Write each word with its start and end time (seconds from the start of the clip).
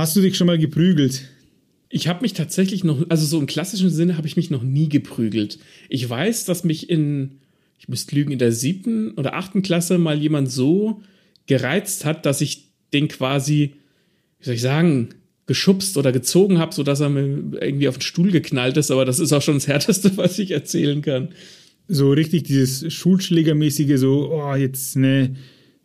Hast 0.00 0.16
du 0.16 0.22
dich 0.22 0.38
schon 0.38 0.46
mal 0.46 0.58
geprügelt? 0.58 1.28
Ich 1.90 2.08
habe 2.08 2.22
mich 2.22 2.32
tatsächlich 2.32 2.84
noch, 2.84 3.04
also 3.10 3.26
so 3.26 3.38
im 3.38 3.44
klassischen 3.44 3.90
Sinne 3.90 4.16
habe 4.16 4.26
ich 4.26 4.34
mich 4.34 4.48
noch 4.48 4.62
nie 4.62 4.88
geprügelt. 4.88 5.58
Ich 5.90 6.08
weiß, 6.08 6.46
dass 6.46 6.64
mich 6.64 6.88
in, 6.88 7.32
ich 7.78 7.86
müsste 7.86 8.14
lügen, 8.14 8.32
in 8.32 8.38
der 8.38 8.50
siebten 8.50 9.10
oder 9.10 9.34
achten 9.34 9.60
Klasse 9.60 9.98
mal 9.98 10.18
jemand 10.18 10.50
so 10.50 11.02
gereizt 11.46 12.06
hat, 12.06 12.24
dass 12.24 12.40
ich 12.40 12.70
den 12.94 13.08
quasi, 13.08 13.74
wie 14.38 14.44
soll 14.46 14.54
ich 14.54 14.62
sagen, 14.62 15.10
geschubst 15.44 15.98
oder 15.98 16.12
gezogen 16.12 16.56
habe, 16.56 16.74
sodass 16.74 17.00
er 17.00 17.10
mir 17.10 17.60
irgendwie 17.60 17.88
auf 17.88 17.98
den 17.98 18.02
Stuhl 18.02 18.30
geknallt 18.30 18.78
ist. 18.78 18.90
Aber 18.90 19.04
das 19.04 19.18
ist 19.18 19.34
auch 19.34 19.42
schon 19.42 19.56
das 19.56 19.68
Härteste, 19.68 20.12
was 20.16 20.38
ich 20.38 20.52
erzählen 20.52 21.02
kann. 21.02 21.28
So 21.88 22.10
richtig 22.10 22.44
dieses 22.44 22.90
Schulschlägermäßige, 22.90 23.98
so, 23.98 24.32
oh, 24.32 24.54
jetzt 24.54 24.96
ne, 24.96 25.36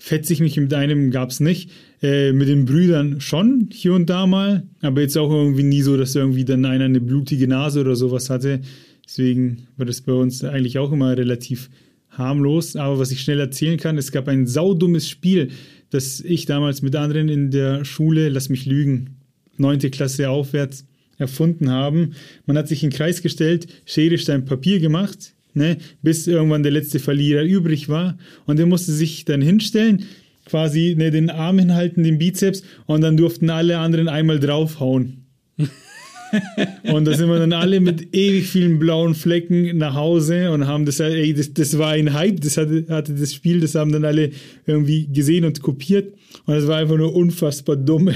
fetze 0.05 0.33
ich 0.33 0.39
mich 0.39 0.55
mit 0.55 0.71
einem, 0.71 1.09
gab's 1.09 1.39
nicht. 1.39 1.71
Äh, 1.99 2.31
mit 2.31 2.47
den 2.47 2.65
Brüdern 2.65 3.21
schon, 3.21 3.69
hier 3.71 3.93
und 3.93 4.07
da 4.07 4.27
mal, 4.27 4.61
aber 4.81 5.01
jetzt 5.01 5.17
auch 5.17 5.31
irgendwie 5.31 5.63
nie 5.63 5.81
so, 5.81 5.97
dass 5.97 6.13
irgendwie 6.13 6.45
dann 6.45 6.63
einer 6.63 6.85
eine 6.85 7.01
blutige 7.01 7.47
Nase 7.47 7.81
oder 7.81 7.95
sowas 7.95 8.29
hatte. 8.29 8.61
Deswegen 9.03 9.65
war 9.77 9.87
das 9.87 10.01
bei 10.01 10.13
uns 10.13 10.43
eigentlich 10.43 10.77
auch 10.77 10.91
immer 10.91 11.17
relativ 11.17 11.71
harmlos. 12.11 12.75
Aber 12.75 12.99
was 12.99 13.09
ich 13.09 13.21
schnell 13.21 13.39
erzählen 13.39 13.79
kann, 13.79 13.97
es 13.97 14.11
gab 14.11 14.27
ein 14.27 14.45
saudummes 14.45 15.09
Spiel, 15.09 15.49
das 15.89 16.19
ich 16.19 16.45
damals 16.45 16.83
mit 16.83 16.95
anderen 16.95 17.27
in 17.27 17.49
der 17.49 17.83
Schule, 17.83 18.29
lass 18.29 18.49
mich 18.49 18.67
lügen, 18.67 19.15
neunte 19.57 19.89
Klasse 19.89 20.29
aufwärts 20.29 20.85
erfunden 21.17 21.71
haben. 21.71 22.13
Man 22.45 22.59
hat 22.59 22.67
sich 22.67 22.83
in 22.83 22.91
den 22.91 22.95
Kreis 22.95 23.23
gestellt, 23.23 23.65
Schere, 23.85 24.19
Stein, 24.19 24.45
Papier 24.45 24.79
gemacht, 24.79 25.33
ne, 25.55 25.77
bis 26.01 26.27
irgendwann 26.27 26.63
der 26.63 26.71
letzte 26.71 26.99
Verlierer 26.99 27.43
übrig 27.43 27.89
war. 27.89 28.17
Und 28.45 28.59
der 28.59 28.65
musste 28.65 28.91
sich 28.91 29.25
dann 29.25 29.41
hinstellen, 29.41 30.05
quasi 30.45 30.95
ne, 30.97 31.11
den 31.11 31.29
Arm 31.29 31.59
hinhalten, 31.59 32.03
den 32.03 32.17
Bizeps, 32.17 32.63
und 32.85 33.01
dann 33.01 33.17
durften 33.17 33.49
alle 33.49 33.79
anderen 33.79 34.07
einmal 34.07 34.39
draufhauen. 34.39 35.25
und 36.83 37.05
da 37.05 37.13
sind 37.13 37.29
wir 37.29 37.39
dann 37.39 37.53
alle 37.53 37.79
mit 37.79 38.13
ewig 38.13 38.47
vielen 38.47 38.77
blauen 38.77 39.15
Flecken 39.15 39.77
nach 39.77 39.95
Hause 39.95 40.51
und 40.51 40.67
haben 40.67 40.85
das, 40.85 40.99
ey, 40.99 41.33
das, 41.33 41.53
das 41.53 41.77
war 41.77 41.91
ein 41.91 42.13
Hype, 42.13 42.41
das 42.41 42.57
hatte, 42.57 42.85
hatte 42.89 43.13
das 43.13 43.33
Spiel, 43.33 43.61
das 43.61 43.75
haben 43.75 43.91
dann 43.91 44.05
alle 44.05 44.31
irgendwie 44.65 45.07
gesehen 45.07 45.45
und 45.45 45.61
kopiert. 45.61 46.13
Und 46.45 46.55
das 46.55 46.67
war 46.67 46.77
einfach 46.77 46.97
nur 46.97 47.15
unfassbar 47.15 47.77
dumm. 47.77 48.11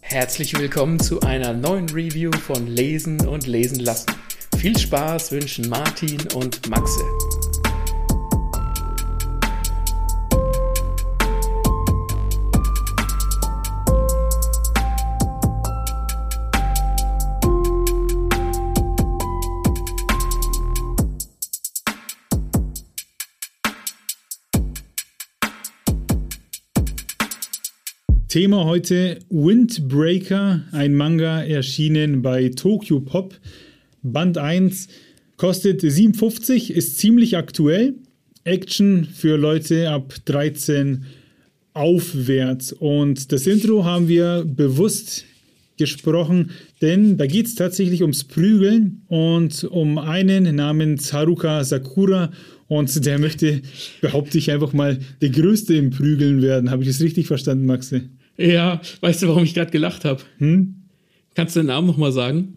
Herzlich 0.00 0.58
willkommen 0.58 1.00
zu 1.00 1.20
einer 1.20 1.54
neuen 1.54 1.88
Review 1.88 2.32
von 2.32 2.66
Lesen 2.66 3.26
und 3.26 3.46
Lesen 3.46 3.78
lassen. 3.80 4.06
Viel 4.58 4.78
Spaß 4.78 5.32
wünschen 5.32 5.68
Martin 5.68 6.18
und 6.34 6.68
Maxe. 6.70 7.02
Thema 28.32 28.64
heute 28.64 29.18
Windbreaker, 29.28 30.62
ein 30.72 30.94
Manga 30.94 31.42
erschienen 31.42 32.22
bei 32.22 32.48
Tokyo 32.48 33.00
Pop. 33.00 33.38
Band 34.02 34.38
1 34.38 34.88
kostet 35.36 35.80
57, 35.80 36.72
ist 36.72 36.98
ziemlich 36.98 37.36
aktuell. 37.36 37.94
Action 38.44 39.04
für 39.04 39.36
Leute 39.36 39.90
ab 39.90 40.14
13 40.24 41.04
aufwärts. 41.74 42.72
Und 42.72 43.32
das 43.32 43.46
Intro 43.46 43.84
haben 43.84 44.08
wir 44.08 44.44
bewusst 44.44 45.24
gesprochen, 45.78 46.50
denn 46.80 47.16
da 47.16 47.26
geht 47.26 47.46
es 47.46 47.54
tatsächlich 47.54 48.02
ums 48.02 48.24
Prügeln 48.24 49.02
und 49.08 49.64
um 49.64 49.98
einen 49.98 50.54
namens 50.54 51.12
Haruka 51.12 51.64
Sakura. 51.64 52.30
Und 52.68 53.04
der 53.04 53.18
möchte, 53.18 53.62
behaupte 54.00 54.38
ich 54.38 54.50
einfach 54.50 54.72
mal, 54.72 54.98
der 55.20 55.30
Größte 55.30 55.74
im 55.74 55.90
Prügeln 55.90 56.40
werden. 56.40 56.70
Habe 56.70 56.82
ich 56.82 56.88
das 56.88 57.00
richtig 57.00 57.26
verstanden, 57.26 57.66
Maxe? 57.66 58.02
Ja, 58.38 58.80
weißt 59.00 59.22
du, 59.22 59.28
warum 59.28 59.44
ich 59.44 59.54
gerade 59.54 59.70
gelacht 59.70 60.04
habe? 60.04 60.22
Hm? 60.38 60.74
Kannst 61.34 61.56
du 61.56 61.60
den 61.60 61.66
Namen 61.66 61.86
nochmal 61.86 62.12
sagen? 62.12 62.54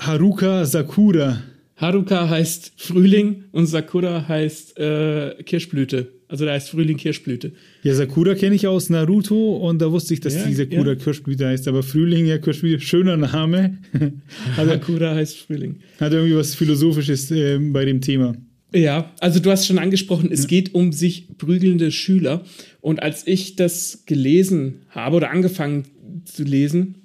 Haruka 0.00 0.64
Sakura. 0.64 1.42
Haruka 1.76 2.28
heißt 2.28 2.72
Frühling 2.76 3.44
und 3.52 3.66
Sakura 3.66 4.26
heißt 4.26 4.78
äh, 4.78 5.34
Kirschblüte. 5.44 6.08
Also 6.26 6.46
da 6.46 6.52
heißt 6.52 6.70
Frühling 6.70 6.96
Kirschblüte. 6.96 7.52
Ja, 7.82 7.94
Sakura 7.94 8.34
kenne 8.34 8.54
ich 8.54 8.66
aus 8.66 8.88
Naruto 8.88 9.56
und 9.56 9.82
da 9.82 9.92
wusste 9.92 10.14
ich, 10.14 10.20
dass 10.20 10.36
ja, 10.36 10.46
die 10.46 10.54
Sakura 10.54 10.90
ja. 10.90 10.94
Kirschblüte 10.94 11.46
heißt. 11.46 11.68
Aber 11.68 11.82
Frühling, 11.82 12.24
ja, 12.24 12.38
Kirschblüte, 12.38 12.80
schöner 12.80 13.18
Name. 13.18 13.76
also, 14.56 14.70
Sakura 14.70 15.14
heißt 15.14 15.36
Frühling. 15.36 15.80
Hat 16.00 16.12
irgendwie 16.12 16.36
was 16.36 16.54
Philosophisches 16.54 17.30
äh, 17.30 17.58
bei 17.58 17.84
dem 17.84 18.00
Thema. 18.00 18.34
Ja, 18.72 19.12
also 19.20 19.38
du 19.40 19.50
hast 19.50 19.66
schon 19.66 19.78
angesprochen, 19.78 20.30
es 20.32 20.42
ja. 20.42 20.48
geht 20.48 20.74
um 20.74 20.92
sich 20.92 21.36
prügelnde 21.36 21.90
Schüler. 21.90 22.44
Und 22.80 23.02
als 23.02 23.26
ich 23.26 23.56
das 23.56 24.04
gelesen 24.06 24.82
habe 24.88 25.16
oder 25.16 25.30
angefangen 25.30 25.84
zu 26.24 26.44
lesen, 26.44 26.99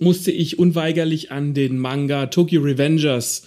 musste 0.00 0.30
ich 0.30 0.58
unweigerlich 0.58 1.30
an 1.30 1.54
den 1.54 1.78
Manga 1.78 2.26
Tokyo 2.26 2.62
Revengers 2.62 3.46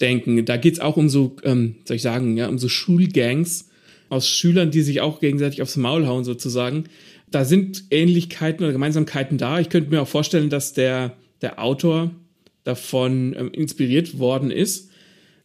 denken. 0.00 0.44
Da 0.44 0.56
geht 0.56 0.74
es 0.74 0.80
auch 0.80 0.96
um 0.96 1.08
so, 1.08 1.36
ähm, 1.44 1.76
soll 1.84 1.96
ich 1.96 2.02
sagen, 2.02 2.36
ja, 2.36 2.48
um 2.48 2.58
so 2.58 2.68
Schulgangs 2.68 3.68
aus 4.08 4.28
Schülern, 4.28 4.70
die 4.70 4.82
sich 4.82 5.00
auch 5.00 5.20
gegenseitig 5.20 5.62
aufs 5.62 5.76
Maul 5.76 6.06
hauen 6.06 6.24
sozusagen. 6.24 6.84
Da 7.30 7.44
sind 7.44 7.84
Ähnlichkeiten 7.90 8.64
oder 8.64 8.72
Gemeinsamkeiten 8.72 9.38
da. 9.38 9.60
Ich 9.60 9.68
könnte 9.68 9.90
mir 9.90 10.02
auch 10.02 10.08
vorstellen, 10.08 10.50
dass 10.50 10.72
der, 10.72 11.16
der 11.42 11.62
Autor 11.62 12.10
davon 12.64 13.34
ähm, 13.38 13.50
inspiriert 13.52 14.18
worden 14.18 14.50
ist. 14.50 14.90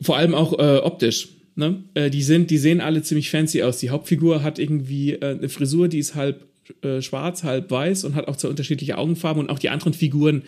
Vor 0.02 0.18
allem 0.18 0.34
auch 0.34 0.58
äh, 0.58 0.78
optisch. 0.78 1.30
Ne? 1.56 1.84
Äh, 1.94 2.10
die, 2.10 2.24
sind, 2.24 2.50
die 2.50 2.58
sehen 2.58 2.82
alle 2.82 3.02
ziemlich 3.04 3.30
fancy 3.30 3.62
aus. 3.62 3.78
Die 3.78 3.92
Hauptfigur 3.92 4.44
hat 4.44 4.60
irgendwie 4.60 5.14
äh, 5.14 5.38
eine 5.38 5.50
Frisur, 5.50 5.88
die 5.88 6.00
ist 6.00 6.16
halb 6.16 6.46
äh, 6.82 7.02
schwarz, 7.02 7.44
halb 7.44 7.70
weiß 7.70 8.04
und 8.06 8.16
hat 8.16 8.28
auch 8.28 8.36
zwei 8.36 8.50
unterschiedliche 8.50 8.98
Augenfarben. 8.98 9.42
Und 9.42 9.50
auch 9.50 9.60
die 9.60 9.70
anderen 9.70 9.94
Figuren 9.94 10.44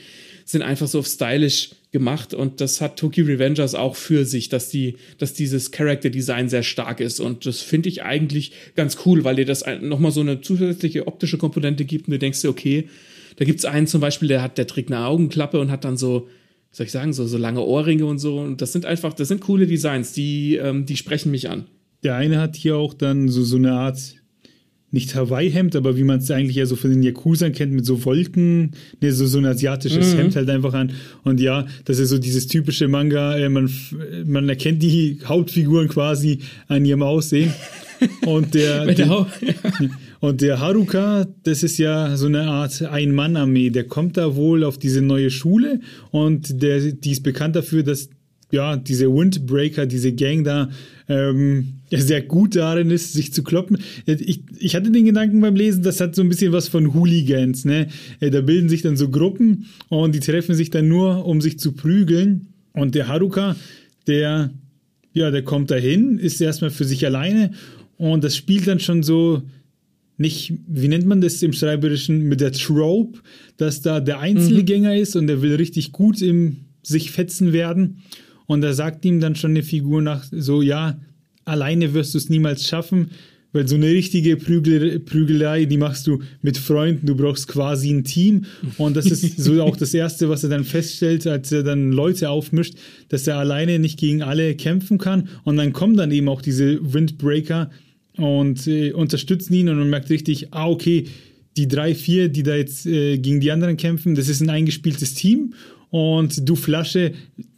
sind 0.46 0.62
einfach 0.62 0.88
so 0.88 1.02
stylisch 1.04 1.72
gemacht. 1.92 2.34
Und 2.34 2.62
das 2.62 2.82
hat 2.82 2.98
Tokyo 2.98 3.26
Revengers 3.26 3.76
auch 3.76 3.96
für 3.96 4.26
sich, 4.26 4.50
dass, 4.50 4.70
die, 4.70 4.96
dass 5.18 5.34
dieses 5.34 5.72
Character 5.72 6.10
Design 6.10 6.50
sehr 6.50 6.64
stark 6.64 7.00
ist. 7.00 7.20
Und 7.20 7.46
das 7.46 7.62
finde 7.62 7.90
ich 7.90 8.04
eigentlich 8.04 8.52
ganz 8.76 8.98
cool, 9.06 9.24
weil 9.24 9.36
dir 9.36 9.46
das 9.46 9.66
nochmal 9.82 10.12
so 10.12 10.22
eine 10.22 10.42
zusätzliche 10.42 11.08
optische 11.08 11.38
Komponente 11.38 11.86
gibt. 11.86 12.08
Und 12.08 12.12
du 12.12 12.20
denkst 12.20 12.42
dir, 12.42 12.50
okay, 12.50 12.90
da 13.38 13.46
gibt 13.46 13.60
es 13.60 13.66
einen 13.66 13.88
zum 13.88 14.02
Beispiel, 14.02 14.28
der 14.28 14.42
hat, 14.42 14.58
der 14.58 14.68
trägt 14.68 14.92
eine 14.92 15.06
Augenklappe 15.06 15.60
und 15.60 15.70
hat 15.70 15.86
dann 15.86 15.98
so 15.98 16.28
soll 16.72 16.86
ich 16.86 16.92
sagen, 16.92 17.14
so, 17.14 17.26
so 17.26 17.38
lange 17.38 17.62
Ohrringe 17.62 18.06
und 18.06 18.20
so. 18.20 18.40
Und 18.40 18.62
das 18.62 18.72
sind 18.72 18.86
einfach, 18.86 19.14
das 19.14 19.30
sind 19.30 19.42
coole 19.42 19.66
Designs, 19.66 20.14
die, 20.14 20.58
ähm, 20.58 20.86
die 20.86 20.96
sprechen 20.96 21.32
mich 21.32 21.50
an. 21.50 21.66
Der 22.04 22.16
eine 22.16 22.40
hat 22.40 22.56
hier 22.56 22.76
auch 22.78 22.94
dann 22.94 23.30
so, 23.30 23.44
so 23.44 23.58
eine 23.58 23.74
Art, 23.74 24.16
nicht 24.92 25.16
Hawaii-Hemd, 25.16 25.76
aber 25.76 25.98
wie 25.98 26.04
man 26.04 26.20
es 26.20 26.32
eigentlich 26.32 26.56
ja 26.56 26.66
so 26.66 26.76
von 26.76 26.90
den 26.90 27.04
Yakuzern 27.04 27.52
kennt, 27.52 27.74
mit 27.74 27.86
so 27.86 28.06
Wolken, 28.06 28.72
ne, 29.02 29.12
so, 29.12 29.26
so 29.26 29.38
ein 29.38 29.46
asiatisches 29.46 30.14
mhm. 30.14 30.18
Hemd 30.18 30.36
halt 30.36 30.50
einfach 30.50 30.74
an. 30.74 30.94
Und 31.24 31.42
ja, 31.42 31.66
das 31.86 32.00
ist 32.00 32.10
so 32.10 32.18
dieses 32.18 32.48
typische 32.48 32.88
Manga, 32.88 33.38
äh, 33.38 33.50
man, 33.50 33.70
man 34.26 34.48
erkennt 34.48 34.82
die 34.82 35.20
Hauptfiguren 35.26 35.90
quasi 35.90 36.40
an 36.68 36.86
ihrem 36.86 37.04
Aussehen. 37.04 37.54
Und 38.28 38.54
der, 38.54 38.86
der 38.94 39.26
und 40.20 40.42
der 40.42 40.60
Haruka, 40.60 41.26
das 41.42 41.64
ist 41.64 41.80
ja 41.80 42.16
so 42.16 42.28
eine 42.28 42.44
Art 42.44 42.84
Ein-Mann-Armee. 42.84 43.72
Der 43.72 43.86
kommt 43.86 44.18
da 44.18 44.36
wohl 44.36 44.64
auf 44.64 44.78
diese 44.78 45.02
neue 45.02 45.32
Schule 45.32 45.80
und 46.12 46.62
der, 46.62 46.80
die 46.80 47.12
ist 47.12 47.24
bekannt 47.24 47.56
dafür, 47.56 47.82
dass 47.82 48.10
ja, 48.52 48.78
diese 48.78 49.08
Windbreaker, 49.08 49.86
diese 49.86 50.14
Gang 50.14 50.44
da 50.44 50.70
ähm, 51.10 51.77
sehr 51.92 52.22
gut 52.22 52.56
darin 52.56 52.92
ist, 52.92 53.14
sich 53.14 53.34
zu 53.34 53.44
kloppen. 53.44 53.78
Ich, 54.06 54.42
ich 54.60 54.76
hatte 54.76 54.92
den 54.92 55.06
Gedanken 55.06 55.40
beim 55.40 55.56
Lesen, 55.56 55.84
das 55.84 56.02
hat 56.02 56.16
so 56.16 56.22
ein 56.22 56.30
bisschen 56.30 56.52
was 56.52 56.68
von 56.68 56.94
Hooligans. 56.94 57.66
Ne? 57.66 57.88
Äh, 58.20 58.30
da 58.30 58.42
bilden 58.42 58.70
sich 58.70 58.82
dann 58.82 58.98
so 58.98 59.10
Gruppen 59.10 59.66
und 59.90 60.14
die 60.14 60.20
treffen 60.20 60.56
sich 60.56 60.70
dann 60.70 60.88
nur, 60.88 61.26
um 61.26 61.42
sich 61.42 61.60
zu 61.60 61.72
prügeln. 61.72 62.48
Und 62.74 62.96
der 62.96 63.08
Haruka, 63.08 63.56
der, 64.06 64.52
ja, 65.14 65.32
der 65.32 65.44
kommt 65.44 65.72
dahin, 65.72 66.20
ist 66.20 66.42
erstmal 66.42 66.72
für 66.72 66.86
sich 66.86 67.06
alleine 67.06 67.52
und 67.98 68.24
das 68.24 68.36
spielt 68.36 68.68
dann 68.68 68.80
schon 68.80 69.04
so 69.04 69.42
nicht, 70.18 70.54
wie 70.68 70.88
nennt 70.88 71.06
man 71.06 71.22
das 71.22 71.44
im 71.44 71.54
Schreiberischen, 71.54 72.24
mit 72.24 72.42
der 72.42 72.52
Trope, 72.52 73.20
dass 73.58 73.82
da 73.82 74.00
der 74.00 74.20
Einzelgänger 74.20 74.94
mhm. 74.94 75.02
ist 75.02 75.16
und 75.16 75.28
der 75.28 75.42
will 75.42 75.56
richtig 75.56 75.92
gut 75.92 76.22
im 76.22 76.58
sich 76.82 77.12
fetzen 77.12 77.54
werden. 77.54 78.02
Und 78.46 78.62
da 78.62 78.74
sagt 78.74 79.04
ihm 79.06 79.20
dann 79.20 79.36
schon 79.36 79.52
eine 79.52 79.64
Figur 79.64 80.02
nach 80.02 80.26
so, 80.32 80.62
ja, 80.62 81.00
alleine 81.48 81.94
wirst 81.94 82.14
du 82.14 82.18
es 82.18 82.30
niemals 82.30 82.68
schaffen, 82.68 83.12
weil 83.54 83.68
so 83.68 83.76
eine 83.76 83.88
richtige 83.88 84.36
Prügel, 84.38 85.00
Prügelei, 85.00 85.66
die 85.66 85.78
machst 85.78 86.06
du 86.06 86.22
mit 86.42 86.58
Freunden, 86.58 87.08
du 87.08 87.16
brauchst 87.16 87.48
quasi 87.48 87.92
ein 87.92 88.04
Team. 88.04 88.46
Und 88.78 88.98
das 88.98 89.06
ist 89.06 89.40
so 89.40 89.62
auch 89.64 89.78
das 89.78 89.94
Erste, 89.94 90.30
was 90.30 90.44
er 90.44 90.50
dann 90.50 90.66
feststellt, 90.66 91.26
als 91.26 91.52
er 91.52 91.64
dann 91.64 91.92
Leute 91.92 92.30
aufmischt, 92.30 92.76
dass 93.10 93.26
er 93.26 93.38
alleine 93.38 93.80
nicht 93.80 93.98
gegen 93.98 94.22
alle 94.22 94.56
kämpfen 94.56 94.98
kann. 94.98 95.30
Und 95.44 95.58
dann 95.58 95.74
kommen 95.74 95.96
dann 95.96 96.12
eben 96.12 96.28
auch 96.28 96.42
diese 96.42 96.94
Windbreaker, 96.94 97.72
und 98.18 98.68
äh, 98.68 98.92
unterstützen 98.92 99.54
ihn 99.54 99.70
und 99.70 99.78
man 99.78 99.90
merkt 99.90 100.10
richtig, 100.10 100.54
ah, 100.54 100.68
okay, 100.68 101.06
die 101.56 101.68
drei, 101.68 101.96
vier, 101.96 102.30
die 102.30 102.44
da 102.44 102.56
jetzt 102.56 102.86
äh, 102.86 103.18
gegen 103.18 103.40
die 103.40 103.52
anderen 103.52 103.78
kämpfen, 103.78 104.16
das 104.16 104.28
ist 104.28 104.42
ein 104.42 104.50
eingespieltes 104.50 105.14
Team 105.14 105.54
und 105.90 106.48
du 106.48 106.56
Flasche, 106.56 107.14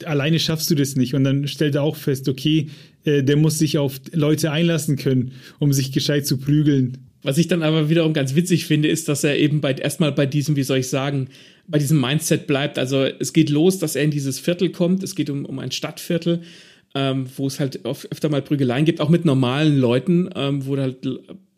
alleine 0.05 0.39
schaffst 0.39 0.69
du 0.69 0.75
das 0.75 0.95
nicht. 0.95 1.13
Und 1.13 1.23
dann 1.23 1.47
stellt 1.47 1.75
er 1.75 1.83
auch 1.83 1.95
fest, 1.95 2.29
okay, 2.29 2.67
äh, 3.03 3.23
der 3.23 3.37
muss 3.37 3.57
sich 3.57 3.77
auf 3.77 3.99
Leute 4.11 4.51
einlassen 4.51 4.97
können, 4.97 5.31
um 5.57 5.73
sich 5.73 5.91
gescheit 5.91 6.27
zu 6.27 6.37
prügeln. 6.37 6.97
Was 7.21 7.37
ich 7.37 7.47
dann 7.47 7.63
aber 7.63 7.89
wiederum 7.89 8.13
ganz 8.13 8.35
witzig 8.35 8.65
finde, 8.65 8.87
ist, 8.87 9.09
dass 9.09 9.23
er 9.23 9.37
eben 9.37 9.61
bei, 9.61 9.73
erstmal 9.73 10.11
bei 10.11 10.25
diesem, 10.25 10.55
wie 10.55 10.63
soll 10.63 10.77
ich 10.77 10.89
sagen, 10.89 11.27
bei 11.67 11.77
diesem 11.77 11.99
Mindset 11.99 12.47
bleibt. 12.47 12.79
Also 12.79 13.03
es 13.03 13.33
geht 13.33 13.49
los, 13.49 13.79
dass 13.79 13.95
er 13.95 14.03
in 14.03 14.11
dieses 14.11 14.39
Viertel 14.39 14.69
kommt. 14.69 15.03
Es 15.03 15.15
geht 15.15 15.29
um, 15.29 15.45
um 15.45 15.59
ein 15.59 15.71
Stadtviertel, 15.71 16.41
ähm, 16.95 17.25
wo 17.35 17.47
es 17.47 17.59
halt 17.59 17.83
öfter 17.85 18.29
mal 18.29 18.41
Prügeleien 18.41 18.85
gibt, 18.85 19.01
auch 19.01 19.09
mit 19.09 19.25
normalen 19.25 19.77
Leuten, 19.77 20.29
ähm, 20.35 20.65
wo 20.65 20.77
halt 20.77 21.05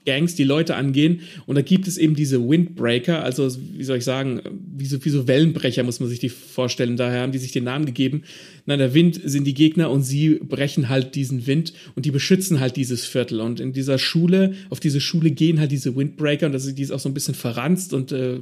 Gangs 0.05 0.35
die 0.35 0.43
Leute 0.43 0.75
angehen. 0.75 1.21
Und 1.45 1.55
da 1.55 1.61
gibt 1.61 1.87
es 1.87 1.97
eben 1.97 2.15
diese 2.15 2.47
Windbreaker, 2.47 3.23
also 3.23 3.47
wie 3.73 3.83
soll 3.83 3.97
ich 3.97 4.03
sagen, 4.03 4.41
wie 4.75 4.85
so, 4.85 5.03
wie 5.03 5.09
so 5.09 5.27
Wellenbrecher 5.27 5.83
muss 5.83 5.99
man 5.99 6.09
sich 6.09 6.19
die 6.19 6.29
vorstellen. 6.29 6.97
Daher 6.97 7.21
haben 7.21 7.31
die 7.31 7.37
sich 7.37 7.51
den 7.51 7.65
Namen 7.65 7.85
gegeben. 7.85 8.23
Na, 8.65 8.77
der 8.77 8.93
Wind 8.93 9.19
sind 9.23 9.45
die 9.45 9.53
Gegner 9.53 9.89
und 9.89 10.03
sie 10.03 10.35
brechen 10.35 10.89
halt 10.89 11.15
diesen 11.15 11.47
Wind 11.47 11.73
und 11.95 12.05
die 12.05 12.11
beschützen 12.11 12.59
halt 12.59 12.75
dieses 12.75 13.05
Viertel. 13.05 13.41
Und 13.41 13.59
in 13.59 13.73
dieser 13.73 13.99
Schule, 13.99 14.53
auf 14.69 14.79
diese 14.79 15.01
Schule 15.01 15.31
gehen 15.31 15.59
halt 15.59 15.71
diese 15.71 15.95
Windbreaker 15.95 16.45
und 16.45 16.51
das 16.51 16.65
ist, 16.65 16.77
die 16.77 16.83
ist 16.83 16.91
auch 16.91 16.99
so 16.99 17.09
ein 17.09 17.13
bisschen 17.13 17.35
verranzt 17.35 17.93
und 17.93 18.11
äh, 18.11 18.39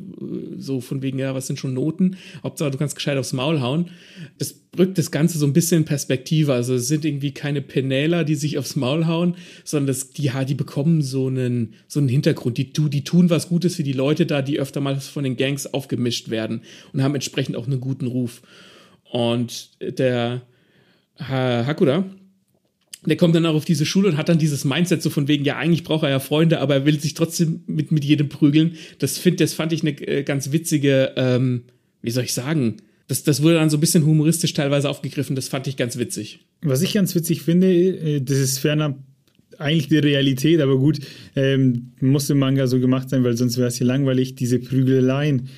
so 0.58 0.82
von 0.82 1.02
wegen, 1.02 1.20
ja, 1.20 1.36
was 1.36 1.48
sind 1.48 1.60
schon 1.60 1.74
Noten? 1.74 2.18
Hauptsache, 2.44 2.72
du 2.72 2.78
kannst 2.78 2.96
gescheit 2.96 3.18
aufs 3.18 3.34
Maul 3.34 3.62
hauen. 3.62 3.90
Das 4.38 4.56
rückt 4.78 4.98
das 4.98 5.12
Ganze 5.12 5.38
so 5.38 5.46
ein 5.46 5.54
bisschen 5.54 5.80
in 5.80 5.86
Perspektive. 5.86 6.54
Also 6.54 6.76
es 6.76 6.88
sind 6.88 7.06
irgendwie 7.06 7.32
keine 7.32 7.62
Penäler, 7.62 8.24
die 8.24 8.36
sich 8.36 8.58
aufs 8.58 8.76
Maul 8.76 9.08
hauen, 9.08 9.36
sondern 9.64 9.88
das, 9.88 10.12
die, 10.12 10.32
die 10.48 10.56
bekommen 10.56 11.02
so 11.02 11.30
einen, 11.50 11.74
so 11.88 12.00
einen 12.00 12.10
Hintergrund. 12.10 12.58
Die, 12.58 12.72
die 12.72 13.04
tun 13.04 13.30
was 13.30 13.50
Gutes 13.50 13.76
für 13.76 13.84
die 13.84 13.94
Leute 13.94 14.26
da, 14.26 14.42
die 14.42 14.60
öfter 14.60 14.82
mal 14.82 15.00
von 15.00 15.24
den 15.24 15.38
Gangs 15.38 15.74
aufgemischt 15.74 16.30
werden 16.30 16.62
und 16.94 17.04
haben 17.04 17.16
entsprechend 17.16 17.56
auch 17.56 17.68
einen 17.68 17.82
guten 17.82 18.08
Ruf. 18.08 18.42
Und 19.12 19.72
der 19.82 20.44
Hakuda, 21.18 22.06
der 23.06 23.18
kommt 23.18 23.36
dann 23.36 23.46
auch 23.46 23.56
auf 23.56 23.66
diese 23.66 23.86
Schule 23.86 24.10
und 24.10 24.18
hat 24.18 24.30
dann 24.30 24.40
dieses 24.40 24.66
Mindset 24.66 25.02
so 25.02 25.10
von 25.10 25.28
wegen, 25.28 25.46
ja, 25.46 25.58
eigentlich 25.58 25.84
braucht 25.84 26.04
er 26.04 26.10
ja 26.10 26.20
Freunde, 26.20 26.60
aber 26.60 26.76
er 26.76 26.86
will 26.86 27.00
sich 27.00 27.14
trotzdem 27.14 27.64
mit, 27.66 27.92
mit 27.92 28.04
jedem 28.04 28.30
prügeln. 28.30 28.76
Das, 29.00 29.18
find, 29.18 29.40
das 29.40 29.54
fand 29.54 29.74
ich 29.74 29.82
eine 29.82 29.92
äh, 29.92 30.24
ganz 30.24 30.52
witzige, 30.52 31.14
ähm, 31.16 31.64
wie 32.02 32.12
soll 32.12 32.26
ich 32.26 32.34
sagen, 32.34 32.78
das, 33.08 33.24
das 33.24 33.42
wurde 33.42 33.56
dann 33.56 33.70
so 33.70 33.78
ein 33.78 33.80
bisschen 33.80 34.06
humoristisch 34.06 34.54
teilweise 34.54 34.90
aufgegriffen. 34.90 35.36
Das 35.36 35.48
fand 35.48 35.66
ich 35.68 35.78
ganz 35.78 35.98
witzig. 35.98 36.46
Was 36.62 36.82
ich 36.82 36.94
ganz 36.94 37.16
witzig 37.16 37.42
finde, 37.42 37.74
äh, 37.74 38.22
das 38.22 38.38
ist 38.38 38.60
ferner 38.60 38.98
eigentlich 39.60 39.90
die 39.90 40.00
Realität, 40.00 40.62
aber 40.62 40.78
gut, 40.78 41.00
ähm, 41.36 41.92
muss 42.00 42.30
im 42.30 42.40
Manga 42.40 42.68
so 42.68 42.80
gemacht 42.80 43.10
sein, 43.10 43.24
weil 43.24 43.38
sonst 43.38 43.58
wäre 43.58 43.68
es 43.68 43.76
hier 43.76 43.88
langweilig, 43.88 44.36
diese 44.36 44.60
Prügeleien, 44.60 45.50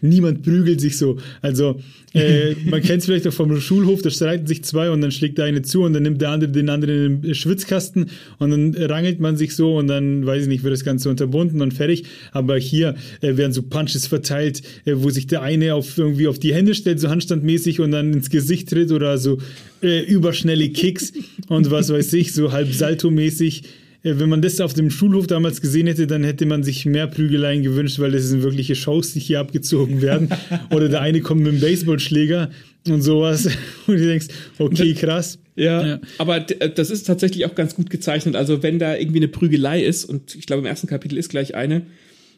niemand 0.00 0.42
prügelt 0.42 0.80
sich 0.80 0.96
so. 0.96 1.18
Also 1.42 1.80
äh, 2.14 2.54
man 2.64 2.82
kennt 2.82 3.00
es 3.00 3.06
vielleicht 3.06 3.26
auch 3.26 3.32
vom 3.32 3.60
Schulhof, 3.60 4.02
da 4.02 4.10
streiten 4.10 4.46
sich 4.46 4.64
zwei 4.64 4.90
und 4.90 5.00
dann 5.00 5.10
schlägt 5.10 5.38
der 5.38 5.46
eine 5.46 5.62
zu 5.62 5.82
und 5.82 5.92
dann 5.92 6.02
nimmt 6.02 6.20
der 6.20 6.30
andere 6.30 6.50
den 6.50 6.68
anderen 6.68 7.06
in 7.06 7.22
den 7.22 7.34
Schwitzkasten 7.34 8.06
und 8.38 8.50
dann 8.50 8.74
rangelt 8.74 9.20
man 9.20 9.36
sich 9.36 9.54
so 9.54 9.76
und 9.76 9.88
dann, 9.88 10.26
weiß 10.26 10.42
ich 10.42 10.48
nicht, 10.48 10.62
wird 10.62 10.72
das 10.72 10.84
Ganze 10.84 11.10
unterbunden 11.10 11.60
und 11.60 11.74
fertig. 11.74 12.04
Aber 12.32 12.56
hier 12.56 12.94
äh, 13.20 13.36
werden 13.36 13.52
so 13.52 13.62
Punches 13.62 14.06
verteilt, 14.06 14.62
äh, 14.84 14.94
wo 14.96 15.10
sich 15.10 15.26
der 15.26 15.42
eine 15.42 15.74
auf 15.74 15.98
irgendwie 15.98 16.28
auf 16.28 16.38
die 16.38 16.54
Hände 16.54 16.74
stellt, 16.74 17.00
so 17.00 17.08
handstandmäßig 17.08 17.80
und 17.80 17.90
dann 17.90 18.12
ins 18.12 18.30
Gesicht 18.30 18.70
tritt 18.70 18.92
oder 18.92 19.18
so 19.18 19.38
äh, 19.82 20.00
überschnelle 20.04 20.68
Kicks 20.70 21.12
und 21.48 21.70
was 21.70 21.90
weiß 21.90 22.12
ich, 22.14 22.32
so 22.32 22.52
halb 22.52 22.72
Salto-mäßig 22.72 23.62
wenn 24.02 24.28
man 24.28 24.42
das 24.42 24.60
auf 24.60 24.74
dem 24.74 24.90
Schulhof 24.90 25.26
damals 25.26 25.60
gesehen 25.60 25.86
hätte, 25.86 26.06
dann 26.06 26.22
hätte 26.22 26.46
man 26.46 26.62
sich 26.62 26.86
mehr 26.86 27.06
Prügeleien 27.08 27.62
gewünscht, 27.62 27.98
weil 27.98 28.12
das 28.12 28.24
sind 28.24 28.42
wirkliche 28.42 28.76
Shows, 28.76 29.12
die 29.12 29.20
hier 29.20 29.40
abgezogen 29.40 30.00
werden. 30.00 30.28
Oder 30.70 30.88
der 30.88 31.00
eine 31.00 31.20
kommt 31.20 31.42
mit 31.42 31.50
einem 31.50 31.60
Baseballschläger 31.60 32.50
und 32.88 33.02
sowas. 33.02 33.46
Und 33.86 33.98
du 33.98 34.06
denkst, 34.06 34.28
okay, 34.58 34.94
krass. 34.94 35.38
Ja, 35.56 35.84
ja, 35.84 36.00
aber 36.18 36.48
äh, 36.60 36.72
das 36.72 36.90
ist 36.90 37.04
tatsächlich 37.04 37.44
auch 37.44 37.56
ganz 37.56 37.74
gut 37.74 37.90
gezeichnet. 37.90 38.36
Also 38.36 38.62
wenn 38.62 38.78
da 38.78 38.96
irgendwie 38.96 39.18
eine 39.18 39.26
Prügelei 39.26 39.82
ist, 39.82 40.04
und 40.04 40.36
ich 40.36 40.46
glaube 40.46 40.60
im 40.60 40.66
ersten 40.66 40.86
Kapitel 40.86 41.18
ist 41.18 41.30
gleich 41.30 41.56
eine, 41.56 41.82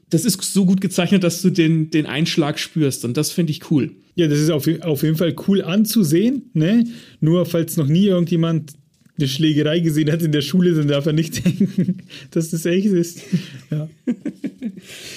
das 0.08 0.24
ist 0.24 0.42
so 0.42 0.64
gut 0.64 0.80
gezeichnet, 0.80 1.22
dass 1.22 1.42
du 1.42 1.50
den, 1.50 1.90
den 1.90 2.06
Einschlag 2.06 2.58
spürst. 2.58 3.04
Und 3.04 3.18
das 3.18 3.30
finde 3.30 3.52
ich 3.52 3.70
cool. 3.70 3.92
Ja, 4.14 4.26
das 4.26 4.38
ist 4.38 4.50
auf, 4.50 4.66
auf 4.80 5.02
jeden 5.02 5.16
Fall 5.16 5.36
cool 5.46 5.62
anzusehen. 5.62 6.50
Ne? 6.54 6.84
Nur 7.20 7.46
falls 7.46 7.76
noch 7.76 7.86
nie 7.86 8.06
irgendjemand 8.06 8.72
eine 9.20 9.28
Schlägerei 9.28 9.80
gesehen 9.80 10.10
hat 10.10 10.22
in 10.22 10.32
der 10.32 10.40
Schule, 10.40 10.74
dann 10.74 10.88
darf 10.88 11.06
er 11.06 11.12
nicht 11.12 11.44
denken, 11.44 11.98
dass 12.30 12.50
das 12.50 12.66
echt 12.66 12.86
ist. 12.86 13.22
Ja. 13.70 13.88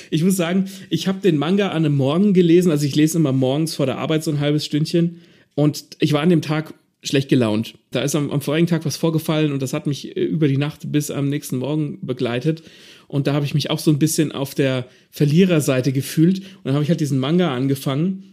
Ich 0.09 0.23
muss 0.23 0.35
sagen, 0.35 0.65
ich 0.89 1.07
habe 1.07 1.21
den 1.21 1.37
Manga 1.37 1.69
an 1.69 1.85
einem 1.85 1.95
Morgen 1.95 2.33
gelesen. 2.33 2.71
Also 2.71 2.85
ich 2.85 2.95
lese 2.95 3.17
immer 3.17 3.31
morgens 3.31 3.75
vor 3.75 3.85
der 3.85 3.97
Arbeit 3.97 4.23
so 4.23 4.31
ein 4.31 4.39
halbes 4.39 4.65
Stündchen. 4.65 5.21
Und 5.55 5.85
ich 5.99 6.13
war 6.13 6.21
an 6.21 6.29
dem 6.29 6.41
Tag 6.41 6.73
schlecht 7.01 7.29
gelaunt. 7.29 7.75
Da 7.91 8.01
ist 8.01 8.15
am, 8.15 8.31
am 8.31 8.41
vorigen 8.41 8.67
Tag 8.67 8.85
was 8.85 8.97
vorgefallen 8.97 9.51
und 9.51 9.61
das 9.61 9.73
hat 9.73 9.87
mich 9.87 10.15
äh, 10.15 10.23
über 10.23 10.47
die 10.47 10.57
Nacht 10.57 10.91
bis 10.91 11.11
am 11.11 11.29
nächsten 11.29 11.57
Morgen 11.57 11.99
begleitet. 12.01 12.63
Und 13.07 13.27
da 13.27 13.33
habe 13.33 13.45
ich 13.45 13.53
mich 13.53 13.69
auch 13.69 13.79
so 13.79 13.91
ein 13.91 13.99
bisschen 13.99 14.31
auf 14.31 14.55
der 14.55 14.87
Verliererseite 15.11 15.91
gefühlt. 15.91 16.39
Und 16.39 16.65
dann 16.65 16.73
habe 16.73 16.83
ich 16.83 16.89
halt 16.89 17.01
diesen 17.01 17.19
Manga 17.19 17.53
angefangen 17.53 18.32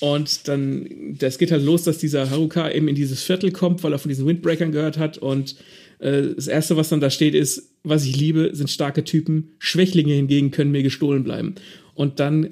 und 0.00 0.48
dann, 0.48 1.16
das 1.18 1.36
geht 1.36 1.52
halt 1.52 1.62
los, 1.62 1.84
dass 1.84 1.98
dieser 1.98 2.30
Haruka 2.30 2.70
eben 2.70 2.88
in 2.88 2.94
dieses 2.94 3.22
Viertel 3.22 3.52
kommt, 3.52 3.82
weil 3.82 3.92
er 3.92 3.98
von 3.98 4.08
diesen 4.08 4.26
Windbreakern 4.26 4.72
gehört 4.72 4.96
hat. 4.96 5.18
Und 5.18 5.56
äh, 5.98 6.22
das 6.34 6.48
Erste, 6.48 6.78
was 6.78 6.88
dann 6.88 7.00
da 7.00 7.10
steht, 7.10 7.34
ist, 7.34 7.74
was 7.84 8.06
ich 8.06 8.16
liebe, 8.16 8.50
sind 8.54 8.70
starke 8.70 9.04
Typen. 9.04 9.50
Schwächlinge 9.58 10.14
hingegen 10.14 10.50
können 10.50 10.70
mir 10.70 10.82
gestohlen 10.82 11.22
bleiben. 11.22 11.54
Und 11.94 12.18
dann 12.18 12.48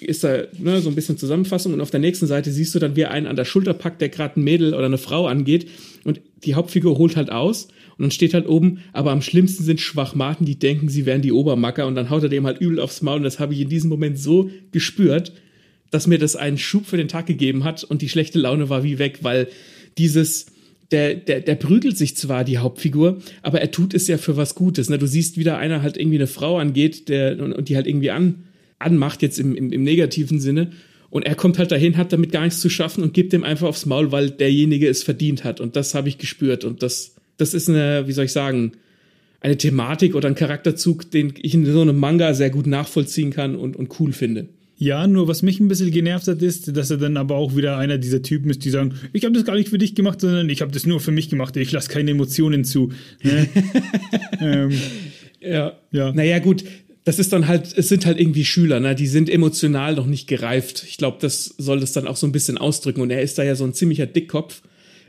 ist 0.00 0.24
da 0.24 0.42
ne, 0.58 0.80
so 0.80 0.88
ein 0.88 0.96
bisschen 0.96 1.16
Zusammenfassung 1.16 1.72
und 1.72 1.80
auf 1.80 1.92
der 1.92 2.00
nächsten 2.00 2.26
Seite 2.26 2.50
siehst 2.50 2.74
du 2.74 2.80
dann, 2.80 2.96
wie 2.96 3.02
er 3.02 3.12
einen 3.12 3.28
an 3.28 3.36
der 3.36 3.44
Schulter 3.44 3.72
packt, 3.72 4.00
der 4.00 4.08
gerade 4.08 4.40
ein 4.40 4.42
Mädel 4.42 4.74
oder 4.74 4.86
eine 4.86 4.98
Frau 4.98 5.28
angeht 5.28 5.68
und 6.02 6.20
die 6.44 6.56
Hauptfigur 6.56 6.98
holt 6.98 7.14
halt 7.14 7.30
aus 7.30 7.68
und 7.98 8.02
dann 8.02 8.10
steht 8.10 8.34
halt 8.34 8.48
oben, 8.48 8.80
aber 8.92 9.12
am 9.12 9.22
schlimmsten 9.22 9.62
sind 9.62 9.80
Schwachmaten, 9.80 10.44
die 10.44 10.58
denken, 10.58 10.88
sie 10.88 11.06
wären 11.06 11.22
die 11.22 11.30
Obermacker 11.30 11.86
und 11.86 11.94
dann 11.94 12.10
haut 12.10 12.24
er 12.24 12.28
dem 12.28 12.46
halt 12.46 12.60
übel 12.60 12.80
aufs 12.80 13.00
Maul 13.00 13.18
und 13.18 13.22
das 13.22 13.38
habe 13.38 13.54
ich 13.54 13.60
in 13.60 13.68
diesem 13.68 13.90
Moment 13.90 14.18
so 14.18 14.50
gespürt 14.72 15.32
dass 15.92 16.08
mir 16.08 16.18
das 16.18 16.34
einen 16.34 16.58
Schub 16.58 16.86
für 16.86 16.96
den 16.96 17.06
Tag 17.06 17.26
gegeben 17.26 17.62
hat 17.62 17.84
und 17.84 18.02
die 18.02 18.08
schlechte 18.08 18.38
Laune 18.38 18.70
war 18.70 18.82
wie 18.82 18.98
weg, 18.98 19.18
weil 19.20 19.46
dieses, 19.98 20.46
der, 20.90 21.14
der, 21.14 21.40
der 21.42 21.54
prügelt 21.54 21.98
sich 21.98 22.16
zwar, 22.16 22.44
die 22.44 22.58
Hauptfigur, 22.58 23.20
aber 23.42 23.60
er 23.60 23.70
tut 23.70 23.92
es 23.92 24.08
ja 24.08 24.16
für 24.16 24.36
was 24.38 24.54
Gutes. 24.54 24.88
Ne? 24.88 24.98
Du 24.98 25.06
siehst, 25.06 25.36
wie 25.36 25.44
da 25.44 25.58
einer 25.58 25.82
halt 25.82 25.98
irgendwie 25.98 26.16
eine 26.16 26.26
Frau 26.26 26.58
angeht 26.58 27.10
der, 27.10 27.38
und, 27.38 27.52
und 27.52 27.68
die 27.68 27.76
halt 27.76 27.86
irgendwie 27.86 28.10
an, 28.10 28.44
anmacht, 28.78 29.20
jetzt 29.20 29.38
im, 29.38 29.54
im, 29.54 29.70
im 29.70 29.82
negativen 29.84 30.40
Sinne. 30.40 30.72
Und 31.10 31.26
er 31.26 31.34
kommt 31.34 31.58
halt 31.58 31.70
dahin, 31.70 31.98
hat 31.98 32.10
damit 32.10 32.32
gar 32.32 32.44
nichts 32.44 32.60
zu 32.60 32.70
schaffen 32.70 33.02
und 33.02 33.12
gibt 33.12 33.34
dem 33.34 33.44
einfach 33.44 33.68
aufs 33.68 33.84
Maul, 33.84 34.12
weil 34.12 34.30
derjenige 34.30 34.88
es 34.88 35.02
verdient 35.02 35.44
hat. 35.44 35.60
Und 35.60 35.76
das 35.76 35.94
habe 35.94 36.08
ich 36.08 36.16
gespürt. 36.16 36.64
Und 36.64 36.82
das, 36.82 37.16
das 37.36 37.52
ist 37.52 37.68
eine, 37.68 38.08
wie 38.08 38.12
soll 38.12 38.24
ich 38.24 38.32
sagen, 38.32 38.72
eine 39.40 39.58
Thematik 39.58 40.14
oder 40.14 40.28
ein 40.28 40.36
Charakterzug, 40.36 41.10
den 41.10 41.34
ich 41.42 41.52
in 41.52 41.66
so 41.66 41.82
einem 41.82 41.98
Manga 41.98 42.32
sehr 42.32 42.48
gut 42.48 42.66
nachvollziehen 42.66 43.30
kann 43.30 43.56
und, 43.56 43.76
und 43.76 44.00
cool 44.00 44.12
finde. 44.12 44.48
Ja, 44.82 45.06
nur 45.06 45.28
was 45.28 45.42
mich 45.42 45.60
ein 45.60 45.68
bisschen 45.68 45.92
genervt 45.92 46.26
hat, 46.26 46.42
ist, 46.42 46.76
dass 46.76 46.90
er 46.90 46.96
dann 46.96 47.16
aber 47.16 47.36
auch 47.36 47.54
wieder 47.54 47.78
einer 47.78 47.98
dieser 47.98 48.20
Typen 48.20 48.50
ist, 48.50 48.64
die 48.64 48.70
sagen, 48.70 48.94
ich 49.12 49.24
habe 49.24 49.32
das 49.32 49.44
gar 49.44 49.54
nicht 49.54 49.68
für 49.68 49.78
dich 49.78 49.94
gemacht, 49.94 50.20
sondern 50.20 50.50
ich 50.50 50.60
habe 50.60 50.72
das 50.72 50.86
nur 50.86 50.98
für 50.98 51.12
mich 51.12 51.28
gemacht, 51.28 51.56
ich 51.56 51.70
lasse 51.70 51.88
keine 51.88 52.10
Emotionen 52.10 52.64
zu. 52.64 52.90
Ne? 53.22 53.48
ähm, 54.40 54.72
ja. 55.40 55.78
ja. 55.92 56.12
Naja, 56.12 56.40
gut, 56.40 56.64
das 57.04 57.20
ist 57.20 57.32
dann 57.32 57.46
halt, 57.46 57.72
es 57.78 57.90
sind 57.90 58.06
halt 58.06 58.18
irgendwie 58.18 58.44
Schüler, 58.44 58.80
ne? 58.80 58.96
die 58.96 59.06
sind 59.06 59.30
emotional 59.30 59.94
noch 59.94 60.06
nicht 60.06 60.26
gereift. 60.26 60.84
Ich 60.88 60.96
glaube, 60.96 61.18
das 61.20 61.54
soll 61.58 61.78
das 61.78 61.92
dann 61.92 62.08
auch 62.08 62.16
so 62.16 62.26
ein 62.26 62.32
bisschen 62.32 62.58
ausdrücken. 62.58 63.02
Und 63.02 63.10
er 63.10 63.22
ist 63.22 63.38
da 63.38 63.44
ja 63.44 63.54
so 63.54 63.62
ein 63.62 63.74
ziemlicher 63.74 64.06
Dickkopf. 64.06 64.62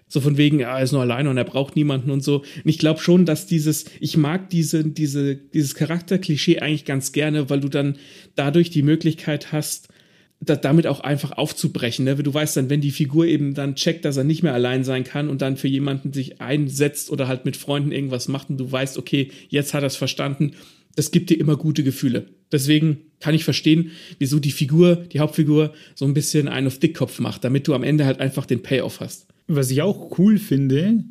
So 0.07 0.21
von 0.21 0.37
wegen, 0.37 0.59
er 0.59 0.81
ist 0.81 0.91
nur 0.91 1.01
alleine 1.01 1.29
und 1.29 1.37
er 1.37 1.43
braucht 1.43 1.75
niemanden 1.75 2.11
und 2.11 2.23
so. 2.23 2.39
Und 2.39 2.69
ich 2.69 2.77
glaube 2.77 2.99
schon, 2.99 3.25
dass 3.25 3.47
dieses, 3.47 3.85
ich 3.99 4.15
mag 4.17 4.49
diese, 4.49 4.83
diese, 4.83 5.35
dieses 5.35 5.75
Charakterklischee 5.75 6.59
eigentlich 6.59 6.85
ganz 6.85 7.11
gerne, 7.11 7.49
weil 7.49 7.61
du 7.61 7.69
dann 7.69 7.97
dadurch 8.35 8.69
die 8.69 8.83
Möglichkeit 8.83 9.51
hast, 9.51 9.89
da, 10.45 10.55
damit 10.55 10.87
auch 10.87 10.99
einfach 10.99 11.31
aufzubrechen. 11.31 12.05
Ne? 12.05 12.15
Du 12.15 12.33
weißt 12.33 12.57
dann, 12.57 12.69
wenn 12.69 12.81
die 12.81 12.91
Figur 12.91 13.25
eben 13.25 13.53
dann 13.53 13.75
checkt, 13.75 14.05
dass 14.05 14.17
er 14.17 14.23
nicht 14.23 14.43
mehr 14.43 14.53
allein 14.53 14.83
sein 14.83 15.03
kann 15.03 15.29
und 15.29 15.41
dann 15.41 15.57
für 15.57 15.67
jemanden 15.67 16.13
sich 16.13 16.41
einsetzt 16.41 17.09
oder 17.09 17.27
halt 17.27 17.45
mit 17.45 17.57
Freunden 17.57 17.91
irgendwas 17.91 18.27
macht 18.27 18.49
und 18.49 18.57
du 18.57 18.71
weißt, 18.71 18.97
okay, 18.97 19.31
jetzt 19.49 19.73
hat 19.73 19.83
er 19.83 19.87
es 19.87 19.95
verstanden, 19.95 20.53
das 20.95 21.11
gibt 21.11 21.29
dir 21.29 21.39
immer 21.39 21.57
gute 21.57 21.83
Gefühle. 21.83 22.27
Deswegen 22.51 22.97
kann 23.19 23.33
ich 23.33 23.43
verstehen, 23.43 23.91
wieso 24.19 24.39
die 24.39 24.51
Figur, 24.51 24.95
die 24.95 25.19
Hauptfigur, 25.19 25.73
so 25.95 26.05
ein 26.05 26.13
bisschen 26.13 26.47
einen 26.47 26.67
auf 26.67 26.77
Dickkopf 26.77 27.19
macht, 27.19 27.43
damit 27.43 27.67
du 27.67 27.73
am 27.73 27.83
Ende 27.83 28.05
halt 28.05 28.19
einfach 28.19 28.45
den 28.45 28.61
Payoff 28.61 28.99
hast. 28.99 29.27
Was 29.47 29.71
ich 29.71 29.81
auch 29.81 30.17
cool 30.17 30.37
finde, 30.37 31.03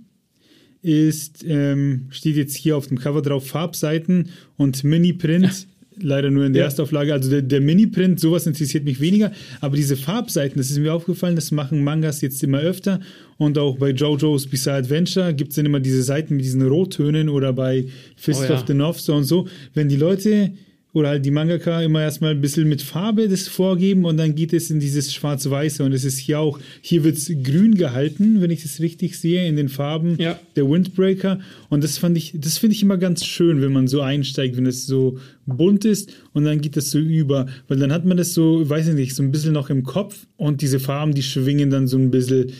ist, 0.83 1.45
ähm, 1.47 2.07
steht 2.11 2.37
jetzt 2.37 2.57
hier 2.57 2.77
auf 2.77 2.89
dem 2.89 2.99
Cover 2.99 3.23
drauf, 3.23 3.47
Farbseiten 3.47 4.31
und 4.57 4.83
Mini-Print. 4.85 5.69
Leider 6.01 6.31
nur 6.31 6.47
in 6.47 6.55
der 6.55 6.61
ja. 6.61 6.67
Erstauflage. 6.67 7.13
Also 7.13 7.31
der, 7.31 7.43
der 7.43 7.61
Mini-Print, 7.61 8.19
sowas 8.19 8.47
interessiert 8.47 8.85
mich 8.85 8.99
weniger. 9.01 9.31
Aber 9.61 9.77
diese 9.77 9.97
Farbseiten, 9.97 10.57
das 10.57 10.71
ist 10.71 10.79
mir 10.79 10.93
aufgefallen, 10.93 11.37
das 11.37 11.51
machen 11.51 11.85
Mangas 11.85 12.23
jetzt 12.23 12.43
immer 12.43 12.61
öfter. 12.61 13.01
Und 13.37 13.59
auch 13.59 13.77
bei 13.77 13.91
JoJo's 13.91 14.47
Bizarre 14.47 14.79
Adventure 14.79 15.35
gibt 15.35 15.51
es 15.51 15.57
dann 15.57 15.67
immer 15.67 15.81
diese 15.81 16.03
Seiten 16.03 16.37
mit 16.37 16.45
diesen 16.45 16.67
Rottönen 16.67 17.29
oder 17.29 17.53
bei 17.53 17.87
Fist 18.17 18.41
oh, 18.41 18.45
ja. 18.45 18.55
of 18.55 18.65
the 18.67 18.75
North 18.75 18.99
Star 18.99 19.17
und 19.17 19.25
so. 19.25 19.47
Wenn 19.75 19.89
die 19.89 19.97
Leute 19.97 20.53
oder 20.95 21.09
halt 21.09 21.25
die 21.25 21.31
Mangaka 21.31 21.81
immer 21.83 22.03
erstmal 22.03 22.33
ein 22.33 22.41
bisschen 22.43 22.69
mit 22.69 22.83
Farbe 22.83 23.29
das 23.29 23.49
vorgeben 23.49 24.05
und 24.05 24.19
dann 24.19 24.35
geht 24.35 24.53
es 24.53 24.71
in 24.71 24.79
dieses 24.79 25.13
Schwarz-Weiße 25.15 25.83
und 25.83 25.93
es 25.93 26.05
ist 26.05 26.19
hier 26.19 26.39
auch, 26.39 26.59
hier 26.83 27.03
wird 27.03 27.17
es 27.17 27.33
grün 27.43 27.77
gehalten, 27.77 28.43
wenn 28.43 28.51
ich 28.51 28.63
das 28.63 28.81
richtig 28.81 29.19
sehe, 29.19 29.47
in 29.49 29.57
den 29.57 29.71
Farben 29.71 30.17
Ja. 30.21 30.39
der 30.55 30.69
Windbreaker 30.69 31.41
und 31.71 31.83
das 31.83 31.97
fand 31.97 32.19
ich, 32.19 32.35
das 32.37 32.59
finde 32.59 32.77
ich 32.77 32.83
immer 32.83 32.99
ganz 32.99 33.25
schön, 33.25 33.63
wenn 33.63 33.73
man 33.73 33.89
so 33.89 34.03
einsteigt, 34.03 34.57
wenn 34.59 34.67
es 34.67 34.87
so 34.87 35.19
bunt 35.47 35.87
ist 35.87 36.13
und 36.35 36.45
dann 36.45 36.61
geht 36.61 36.77
das 36.77 36.91
so 36.91 36.99
über, 36.99 37.47
weil 37.69 37.79
dann 37.79 37.91
hat 37.93 38.05
man 38.05 38.19
das 38.19 38.35
so, 38.35 38.69
weiß 38.69 38.89
ich 38.89 38.95
nicht, 38.95 39.15
so 39.15 39.23
ein 39.23 39.33
bisschen 39.33 39.55
noch 39.55 39.71
im 39.71 39.85
Kopf 39.85 40.27
und 40.37 40.61
diese 40.61 40.79
Farben, 40.79 41.15
die 41.15 41.23
schwingen 41.23 41.71
dann 41.71 41.89
so 41.89 41.97
ein 41.97 42.11
bisschen 42.11 42.53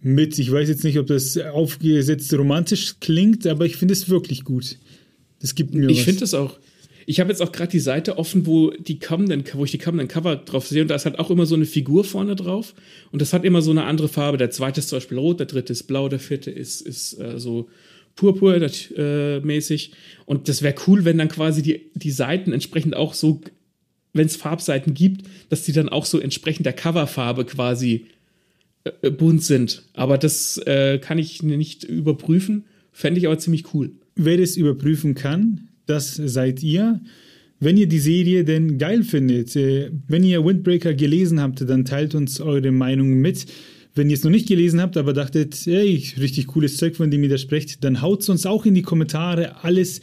mit. 0.00 0.38
Ich 0.38 0.50
weiß 0.50 0.68
jetzt 0.68 0.84
nicht, 0.84 0.98
ob 0.98 1.06
das 1.08 1.36
aufgesetzt 1.38 2.32
romantisch 2.34 2.94
klingt, 3.00 3.46
aber 3.46 3.66
ich 3.66 3.76
finde 3.76 3.92
es 3.94 4.08
wirklich 4.08 4.44
gut. 4.44 4.76
Das 5.40 5.54
gibt 5.54 5.74
mir 5.74 5.88
Ich 5.90 6.02
finde 6.04 6.24
es 6.24 6.34
auch. 6.34 6.58
Ich 7.06 7.20
habe 7.20 7.30
jetzt 7.30 7.40
auch 7.40 7.52
gerade 7.52 7.70
die 7.70 7.80
Seite 7.80 8.18
offen, 8.18 8.46
wo 8.46 8.70
die 8.70 8.98
kommenden, 8.98 9.44
wo 9.54 9.64
ich 9.64 9.70
die 9.70 9.78
kommenden 9.78 10.08
Cover 10.08 10.36
drauf 10.36 10.66
sehe 10.66 10.82
und 10.82 10.88
da 10.88 10.94
ist 10.94 11.04
halt 11.04 11.18
auch 11.18 11.30
immer 11.30 11.46
so 11.46 11.54
eine 11.54 11.64
Figur 11.64 12.04
vorne 12.04 12.36
drauf 12.36 12.74
und 13.10 13.22
das 13.22 13.32
hat 13.32 13.44
immer 13.44 13.62
so 13.62 13.70
eine 13.70 13.84
andere 13.84 14.08
Farbe. 14.08 14.38
Der 14.38 14.50
zweite 14.50 14.80
ist 14.80 14.88
zum 14.88 14.96
Beispiel 14.96 15.18
rot, 15.18 15.40
der 15.40 15.46
dritte 15.46 15.72
ist 15.72 15.84
blau, 15.84 16.08
der 16.08 16.18
vierte 16.18 16.50
ist, 16.50 16.80
ist 16.80 17.18
äh, 17.18 17.38
so 17.38 17.68
purpur 18.14 18.54
äh, 18.56 19.40
und 20.26 20.48
das 20.48 20.62
wäre 20.62 20.74
cool, 20.86 21.04
wenn 21.04 21.18
dann 21.18 21.28
quasi 21.28 21.62
die, 21.62 21.90
die 21.94 22.10
Seiten 22.10 22.52
entsprechend 22.52 22.94
auch 22.94 23.14
so, 23.14 23.40
wenn 24.12 24.26
es 24.26 24.36
Farbseiten 24.36 24.94
gibt, 24.94 25.26
dass 25.48 25.62
die 25.62 25.72
dann 25.72 25.88
auch 25.88 26.04
so 26.04 26.18
entsprechend 26.18 26.66
der 26.66 26.74
Coverfarbe 26.74 27.44
quasi 27.44 28.06
äh, 28.84 29.10
bunt 29.10 29.42
sind. 29.42 29.84
Aber 29.94 30.18
das 30.18 30.58
äh, 30.58 30.98
kann 30.98 31.18
ich 31.18 31.42
nicht 31.42 31.84
überprüfen, 31.84 32.64
fände 32.92 33.18
ich 33.18 33.26
aber 33.26 33.38
ziemlich 33.38 33.72
cool. 33.74 33.92
Wer 34.14 34.36
das 34.36 34.56
überprüfen 34.56 35.14
kann, 35.14 35.68
das 35.86 36.14
seid 36.14 36.62
ihr. 36.62 37.00
Wenn 37.60 37.76
ihr 37.76 37.86
die 37.86 38.00
Serie 38.00 38.44
denn 38.44 38.76
geil 38.76 39.04
findet, 39.04 39.54
äh, 39.54 39.90
wenn 40.08 40.24
ihr 40.24 40.44
Windbreaker 40.44 40.94
gelesen 40.94 41.40
habt, 41.40 41.60
dann 41.68 41.84
teilt 41.84 42.14
uns 42.14 42.40
eure 42.40 42.72
Meinung 42.72 43.20
mit. 43.20 43.46
Wenn 43.94 44.10
ihr 44.10 44.16
es 44.16 44.24
noch 44.24 44.30
nicht 44.30 44.48
gelesen 44.48 44.80
habt, 44.80 44.96
aber 44.96 45.12
dachtet, 45.12 45.54
hey, 45.64 46.02
richtig 46.18 46.48
cooles 46.48 46.76
Zeug, 46.76 46.96
von 46.96 47.10
dem 47.10 47.22
ihr 47.22 47.28
da 47.28 47.38
sprecht, 47.38 47.84
dann 47.84 48.02
haut 48.02 48.22
es 48.22 48.28
uns 48.28 48.46
auch 48.46 48.66
in 48.66 48.74
die 48.74 48.82
Kommentare. 48.82 49.62
Alles 49.62 50.00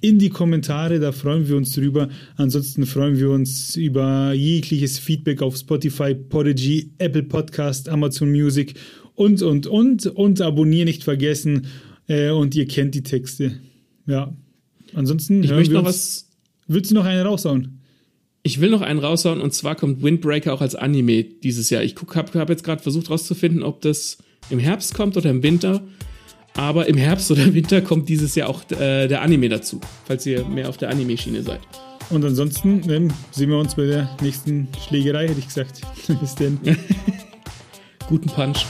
in 0.00 0.18
die 0.18 0.30
Kommentare, 0.30 0.98
da 0.98 1.12
freuen 1.12 1.46
wir 1.46 1.56
uns 1.56 1.72
drüber. 1.72 2.08
Ansonsten 2.36 2.86
freuen 2.86 3.18
wir 3.18 3.30
uns 3.30 3.76
über 3.76 4.32
jegliches 4.32 4.98
Feedback 4.98 5.42
auf 5.42 5.56
Spotify, 5.56 6.14
Podigy, 6.14 6.90
Apple 6.98 7.22
Podcast, 7.22 7.88
Amazon 7.88 8.30
Music 8.30 8.74
und, 9.14 9.42
und, 9.42 9.66
und. 9.66 10.06
Und 10.06 10.40
abonnieren 10.40 10.86
nicht 10.86 11.04
vergessen. 11.04 11.66
Äh, 12.08 12.30
und 12.30 12.54
ihr 12.54 12.66
kennt 12.66 12.94
die 12.94 13.02
Texte. 13.02 13.60
Ja. 14.06 14.34
Ansonsten 14.94 15.42
Ich 15.42 15.50
möchte 15.50 15.74
noch 15.74 15.84
was 15.84 16.26
Willst 16.68 16.90
du 16.90 16.94
noch 16.94 17.04
einen 17.04 17.24
raushauen? 17.24 17.80
Ich 18.42 18.60
will 18.60 18.70
noch 18.70 18.80
einen 18.80 19.00
raushauen 19.00 19.40
und 19.40 19.52
zwar 19.54 19.74
kommt 19.74 20.02
Windbreaker 20.02 20.52
auch 20.52 20.60
als 20.60 20.74
Anime 20.74 21.24
dieses 21.24 21.70
Jahr. 21.70 21.82
Ich 21.82 21.96
habe 22.14 22.38
hab 22.38 22.48
jetzt 22.48 22.64
gerade 22.64 22.82
versucht 22.82 23.10
rauszufinden, 23.10 23.62
ob 23.62 23.80
das 23.80 24.18
im 24.50 24.58
Herbst 24.58 24.94
kommt 24.94 25.16
oder 25.16 25.30
im 25.30 25.42
Winter. 25.42 25.82
Aber 26.54 26.88
im 26.88 26.96
Herbst 26.96 27.30
oder 27.30 27.52
Winter 27.54 27.82
kommt 27.82 28.08
dieses 28.08 28.34
Jahr 28.34 28.48
auch 28.48 28.62
äh, 28.70 29.08
der 29.08 29.22
Anime 29.22 29.48
dazu, 29.48 29.80
falls 30.04 30.24
ihr 30.26 30.44
mehr 30.44 30.68
auf 30.68 30.76
der 30.76 30.90
Anime-Schiene 30.90 31.42
seid. 31.42 31.60
Und 32.08 32.24
ansonsten 32.24 32.88
ähm, 32.88 33.12
sehen 33.32 33.50
wir 33.50 33.58
uns 33.58 33.74
bei 33.74 33.86
der 33.86 34.08
nächsten 34.22 34.68
Schlägerei, 34.86 35.28
hätte 35.28 35.40
ich 35.40 35.48
gesagt. 35.48 35.80
Bis 36.20 36.34
denn. 36.36 36.58
Guten 38.08 38.28
Punch. 38.28 38.64